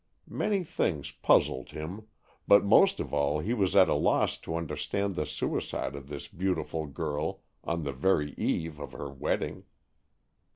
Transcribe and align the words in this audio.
Many 0.31 0.63
things 0.63 1.11
puzzled 1.11 1.69
him, 1.69 2.07
but 2.47 2.65
most 2.65 2.99
of 2.99 3.13
all 3.13 3.37
he 3.39 3.53
was 3.53 3.75
at 3.75 3.87
a 3.87 3.93
loss 3.93 4.35
to 4.37 4.55
understand 4.55 5.13
the 5.13 5.27
suicide 5.27 5.95
of 5.95 6.09
this 6.09 6.27
beautiful 6.27 6.87
girl 6.87 7.41
on 7.63 7.83
the 7.83 7.93
very 7.93 8.31
eve 8.33 8.79
of 8.79 8.93
her 8.93 9.11
wedding. 9.11 9.65